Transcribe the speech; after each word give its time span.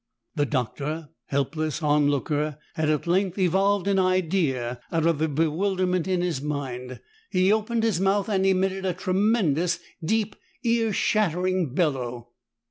The 0.33 0.47
Doctor, 0.47 1.09
helpless 1.27 1.83
on 1.83 2.09
looker, 2.09 2.57
had 2.73 2.89
at 2.89 3.05
length 3.05 3.37
evolved 3.37 3.85
an 3.87 3.99
idea 3.99 4.81
out 4.91 5.05
of 5.05 5.19
the 5.19 5.27
bewilderment 5.27 6.07
in 6.07 6.21
his 6.21 6.41
mind. 6.41 6.99
He 7.29 7.53
opened 7.53 7.83
his 7.83 7.99
mouth 8.01 8.27
and 8.27 8.43
emitted 8.43 8.83
a 8.83 8.95
tremendous, 8.95 9.77
deep, 10.03 10.35
ear 10.63 10.91
shattering 10.91 11.75
bellow! 11.75 12.31